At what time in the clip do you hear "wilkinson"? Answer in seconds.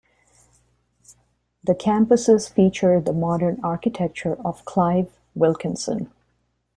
5.35-6.09